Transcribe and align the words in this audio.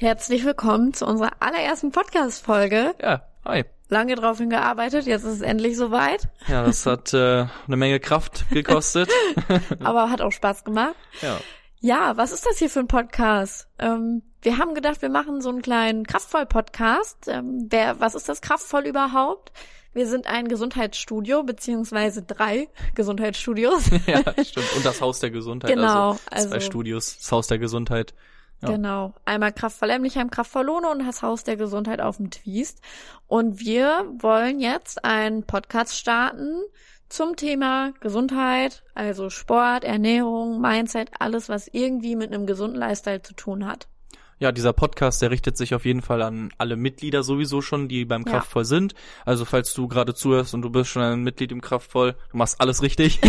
Herzlich 0.00 0.44
willkommen 0.44 0.94
zu 0.94 1.06
unserer 1.06 1.32
allerersten 1.40 1.90
Podcast-Folge. 1.90 2.94
Ja, 3.02 3.22
hi. 3.44 3.64
Lange 3.88 4.14
drauf 4.14 4.38
hingearbeitet, 4.38 5.06
jetzt 5.06 5.24
ist 5.24 5.32
es 5.34 5.40
endlich 5.40 5.76
soweit. 5.76 6.28
Ja, 6.46 6.62
das 6.64 6.86
hat 6.86 7.12
äh, 7.14 7.46
eine 7.66 7.76
Menge 7.76 7.98
Kraft 7.98 8.44
gekostet. 8.50 9.10
Aber 9.82 10.08
hat 10.10 10.20
auch 10.20 10.30
Spaß 10.32 10.62
gemacht. 10.64 10.94
ja. 11.20 11.38
Ja, 11.80 12.16
was 12.16 12.32
ist 12.32 12.44
das 12.44 12.58
hier 12.58 12.70
für 12.70 12.80
ein 12.80 12.88
Podcast? 12.88 13.68
Ähm, 13.78 14.22
wir 14.42 14.58
haben 14.58 14.74
gedacht, 14.74 15.00
wir 15.00 15.08
machen 15.10 15.40
so 15.40 15.48
einen 15.48 15.62
kleinen 15.62 16.06
Kraftvoll-Podcast. 16.06 17.28
Ähm, 17.28 17.66
wer, 17.70 18.00
was 18.00 18.16
ist 18.16 18.28
das 18.28 18.40
Kraftvoll 18.40 18.86
überhaupt? 18.86 19.52
Wir 19.94 20.08
sind 20.08 20.26
ein 20.26 20.48
Gesundheitsstudio, 20.48 21.44
beziehungsweise 21.44 22.22
drei 22.22 22.68
Gesundheitsstudios. 22.96 23.90
ja, 24.06 24.18
stimmt. 24.44 24.72
Und 24.76 24.84
das 24.86 25.00
Haus 25.00 25.20
der 25.20 25.30
Gesundheit. 25.30 25.70
Genau, 25.72 26.16
Also 26.30 26.48
zwei 26.48 26.54
also- 26.56 26.60
Studios, 26.66 27.16
das 27.16 27.30
Haus 27.32 27.46
der 27.46 27.58
Gesundheit. 27.58 28.12
Ja. 28.60 28.70
Genau. 28.70 29.14
Einmal 29.24 29.52
Kraftvoll 29.52 29.90
Emlichheim, 29.90 30.30
Kraftvoll 30.30 30.66
Lohne 30.66 30.88
und 30.88 31.06
das 31.06 31.22
Haus 31.22 31.44
der 31.44 31.56
Gesundheit 31.56 32.00
auf 32.00 32.16
dem 32.16 32.30
Twist. 32.30 32.80
Und 33.26 33.60
wir 33.60 34.06
wollen 34.18 34.58
jetzt 34.58 35.04
einen 35.04 35.44
Podcast 35.44 35.96
starten 35.96 36.62
zum 37.08 37.36
Thema 37.36 37.92
Gesundheit, 38.00 38.82
also 38.94 39.30
Sport, 39.30 39.84
Ernährung, 39.84 40.60
Mindset, 40.60 41.10
alles, 41.18 41.48
was 41.48 41.68
irgendwie 41.68 42.16
mit 42.16 42.32
einem 42.32 42.46
gesunden 42.46 42.78
Lifestyle 42.78 43.22
zu 43.22 43.34
tun 43.34 43.66
hat. 43.66 43.88
Ja, 44.40 44.52
dieser 44.52 44.72
Podcast, 44.72 45.20
der 45.20 45.30
richtet 45.32 45.56
sich 45.56 45.74
auf 45.74 45.84
jeden 45.84 46.00
Fall 46.00 46.22
an 46.22 46.50
alle 46.58 46.76
Mitglieder 46.76 47.24
sowieso 47.24 47.60
schon, 47.60 47.88
die 47.88 48.04
beim 48.04 48.22
Ja. 48.24 48.34
Kraftvoll 48.34 48.64
sind. 48.64 48.94
Also 49.24 49.44
falls 49.44 49.74
du 49.74 49.88
gerade 49.88 50.14
zuhörst 50.14 50.54
und 50.54 50.62
du 50.62 50.70
bist 50.70 50.90
schon 50.90 51.02
ein 51.02 51.22
Mitglied 51.24 51.50
im 51.50 51.60
Kraftvoll, 51.60 52.14
du 52.30 52.36
machst 52.36 52.60
alles 52.60 52.82
richtig. 52.82 53.20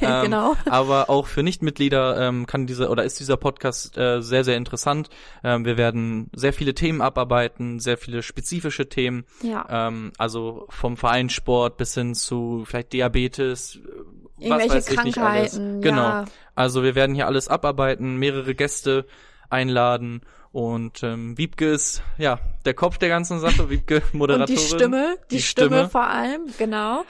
Ähm, 0.00 0.24
genau. 0.24 0.54
Aber 0.68 1.10
auch 1.10 1.26
für 1.26 1.42
Nichtmitglieder 1.42 2.20
ähm, 2.28 2.46
kann 2.46 2.66
dieser 2.66 2.90
oder 2.90 3.04
ist 3.04 3.18
dieser 3.20 3.36
Podcast 3.36 3.96
äh, 3.96 4.20
sehr, 4.22 4.44
sehr 4.44 4.56
interessant. 4.56 5.08
Ähm, 5.42 5.64
wir 5.64 5.76
werden 5.76 6.30
sehr 6.34 6.52
viele 6.52 6.74
Themen 6.74 7.00
abarbeiten, 7.00 7.80
sehr 7.80 7.96
viele 7.98 8.22
spezifische 8.22 8.88
Themen. 8.88 9.24
Ja. 9.42 9.66
Ähm, 9.88 10.12
also 10.18 10.66
vom 10.70 10.96
Vereinssport 10.96 11.76
bis 11.76 11.94
hin 11.94 12.14
zu 12.14 12.64
vielleicht 12.66 12.92
Diabetes, 12.92 13.76
äh, 13.76 13.80
was 13.80 14.44
Irgendwelche 14.44 14.74
weiß 14.74 14.90
ich 14.90 15.04
nicht 15.04 15.18
alles. 15.18 15.52
Krankheiten, 15.52 15.80
Genau. 15.82 16.02
ja. 16.02 16.24
Also 16.54 16.82
wir 16.82 16.94
werden 16.94 17.14
hier 17.14 17.26
alles 17.26 17.48
abarbeiten, 17.48 18.16
mehrere 18.16 18.54
Gäste 18.54 19.06
einladen 19.50 20.22
und 20.56 21.02
ähm, 21.02 21.36
Wiebke 21.36 21.66
ist 21.70 22.02
ja 22.16 22.38
der 22.64 22.72
Kopf 22.72 22.96
der 22.96 23.10
ganzen 23.10 23.40
Sache. 23.40 23.68
Wiebke 23.68 23.96
Und 24.12 24.14
Moderatorin. 24.14 24.56
die 24.56 24.62
Stimme, 24.62 25.16
die, 25.30 25.36
Die 25.36 25.42
Stimme, 25.42 25.66
Stimme. 25.68 25.88
vor 25.90 26.06
allem, 26.08 26.46
genau. 26.56 27.04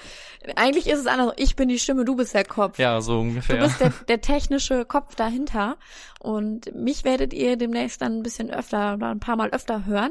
Eigentlich 0.56 0.88
ist 0.88 0.98
es 0.98 1.06
anders. 1.06 1.32
Ich 1.36 1.54
bin 1.54 1.68
die 1.68 1.78
Stimme, 1.78 2.04
du 2.04 2.16
bist 2.16 2.34
der 2.34 2.44
Kopf. 2.44 2.76
Ja, 2.80 3.00
so 3.00 3.12
Du 3.14 3.20
ungefähr. 3.20 3.58
bist 3.62 3.80
der, 3.80 3.90
der 4.08 4.20
technische 4.20 4.84
Kopf 4.84 5.14
dahinter. 5.14 5.76
Und 6.18 6.74
mich 6.74 7.04
werdet 7.04 7.32
ihr 7.32 7.56
demnächst 7.56 8.02
dann 8.02 8.18
ein 8.18 8.22
bisschen 8.24 8.50
öfter 8.50 8.94
oder 8.94 9.10
ein 9.10 9.20
paar 9.20 9.36
Mal 9.36 9.50
öfter 9.50 9.86
hören, 9.86 10.10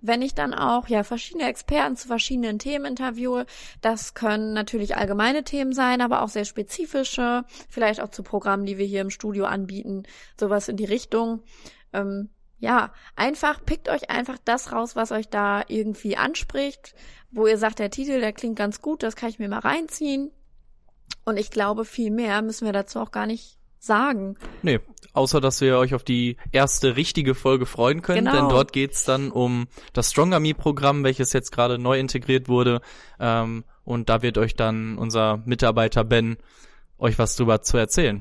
wenn 0.00 0.22
ich 0.22 0.34
dann 0.34 0.54
auch 0.54 0.88
ja 0.88 1.02
verschiedene 1.02 1.48
Experten 1.50 1.96
zu 1.96 2.08
verschiedenen 2.08 2.58
Themen 2.58 2.86
interviewe. 2.86 3.44
Das 3.82 4.14
können 4.14 4.54
natürlich 4.54 4.96
allgemeine 4.96 5.44
Themen 5.44 5.74
sein, 5.74 6.00
aber 6.00 6.22
auch 6.22 6.30
sehr 6.30 6.46
spezifische, 6.46 7.44
vielleicht 7.68 8.00
auch 8.00 8.08
zu 8.10 8.22
Programmen, 8.22 8.64
die 8.64 8.78
wir 8.78 8.86
hier 8.86 9.02
im 9.02 9.10
Studio 9.10 9.44
anbieten, 9.44 10.04
sowas 10.38 10.68
in 10.68 10.78
die 10.78 10.86
Richtung. 10.86 11.42
Ähm, 11.92 12.30
ja, 12.60 12.92
einfach 13.16 13.64
pickt 13.64 13.88
euch 13.88 14.10
einfach 14.10 14.36
das 14.44 14.70
raus, 14.72 14.94
was 14.94 15.12
euch 15.12 15.28
da 15.28 15.62
irgendwie 15.66 16.16
anspricht, 16.16 16.94
wo 17.30 17.46
ihr 17.46 17.58
sagt, 17.58 17.78
der 17.78 17.90
Titel, 17.90 18.20
der 18.20 18.32
klingt 18.32 18.56
ganz 18.56 18.80
gut, 18.80 19.02
das 19.02 19.16
kann 19.16 19.30
ich 19.30 19.38
mir 19.38 19.48
mal 19.48 19.60
reinziehen. 19.60 20.30
Und 21.24 21.38
ich 21.38 21.50
glaube, 21.50 21.84
viel 21.84 22.10
mehr 22.10 22.42
müssen 22.42 22.66
wir 22.66 22.72
dazu 22.72 23.00
auch 23.00 23.10
gar 23.10 23.26
nicht 23.26 23.56
sagen. 23.78 24.36
Nee, 24.62 24.80
außer 25.14 25.40
dass 25.40 25.60
ihr 25.62 25.78
euch 25.78 25.94
auf 25.94 26.04
die 26.04 26.36
erste 26.52 26.96
richtige 26.96 27.34
Folge 27.34 27.64
freuen 27.64 28.02
könnt, 28.02 28.18
Genau. 28.18 28.32
denn 28.32 28.48
dort 28.48 28.72
geht's 28.74 29.04
dann 29.04 29.30
um 29.30 29.66
das 29.94 30.10
Stronger 30.10 30.38
Me 30.38 30.52
Programm, 30.54 31.02
welches 31.02 31.32
jetzt 31.32 31.52
gerade 31.52 31.78
neu 31.78 31.98
integriert 31.98 32.48
wurde. 32.48 32.82
Ähm, 33.18 33.64
und 33.84 34.10
da 34.10 34.20
wird 34.22 34.36
euch 34.36 34.54
dann 34.54 34.98
unser 34.98 35.38
Mitarbeiter 35.46 36.04
Ben 36.04 36.36
euch 36.98 37.18
was 37.18 37.36
drüber 37.36 37.62
zu 37.62 37.78
erzählen. 37.78 38.20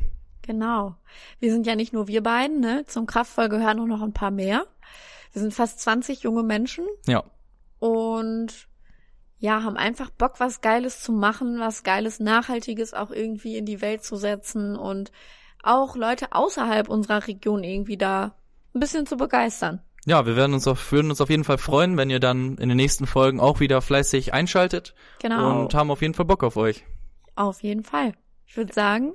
Genau. 0.50 0.96
Wir 1.40 1.52
sind 1.52 1.68
ja 1.68 1.76
nicht 1.76 1.94
nur 1.94 2.08
wir 2.08 2.24
beiden, 2.24 2.60
ne? 2.60 2.84
Zum 2.88 3.06
Kraftvoll 3.06 3.50
gehören 3.50 3.80
auch 3.80 3.86
noch 3.86 4.02
ein 4.02 4.14
paar 4.14 4.32
mehr. 4.32 4.66
Wir 5.32 5.44
sind 5.44 5.54
fast 5.54 5.80
20 5.82 6.24
junge 6.24 6.42
Menschen 6.42 6.88
Ja, 7.06 7.24
und 7.78 8.68
ja, 9.38 9.62
haben 9.62 9.78
einfach 9.78 10.10
Bock, 10.10 10.40
was 10.40 10.62
Geiles 10.62 11.04
zu 11.04 11.12
machen, 11.12 11.60
was 11.60 11.84
Geiles, 11.84 12.20
Nachhaltiges 12.20 12.96
auch 12.96 13.12
irgendwie 13.12 13.58
in 13.58 13.66
die 13.68 13.80
Welt 13.80 14.04
zu 14.04 14.16
setzen 14.16 14.76
und 14.76 15.12
auch 15.62 15.96
Leute 15.96 16.32
außerhalb 16.32 16.90
unserer 16.90 17.28
Region 17.28 17.64
irgendwie 17.64 17.98
da 17.98 18.34
ein 18.74 18.80
bisschen 18.80 19.06
zu 19.06 19.18
begeistern. 19.18 19.84
ja, 20.08 20.26
wir 20.26 20.36
werden 20.36 20.56
uns 20.56 20.68
auf, 20.68 20.92
würden 20.92 21.12
uns 21.12 21.22
auf 21.22 21.30
jeden 21.30 21.44
Fall 21.44 21.60
freuen, 21.60 21.96
wenn 21.96 22.10
ihr 22.10 22.20
dann 22.20 22.58
in 22.58 22.70
den 22.70 22.76
nächsten 22.78 23.06
Folgen 23.06 23.40
auch 23.40 23.60
wieder 23.60 23.84
fleißig 23.84 24.34
einschaltet 24.34 24.96
Genau. 25.22 25.62
und 25.62 25.76
haben 25.76 25.92
auf 25.92 26.02
jeden 26.02 26.16
Fall 26.16 26.26
Bock 26.26 26.44
auf 26.44 26.58
euch. 26.58 26.84
Auf 27.36 27.62
jeden 27.62 27.84
Fall. 27.84 28.14
Ich 28.48 28.58
würde 28.58 28.74
sagen, 28.74 29.14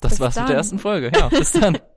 Das 0.00 0.12
Bis 0.12 0.20
war's 0.20 0.34
mit 0.34 0.40
dann. 0.42 0.46
der 0.48 0.56
ersten 0.56 0.78
Folge. 0.78 1.12
Ja, 1.14 1.28
bis 1.28 1.52
dann. 1.52 1.78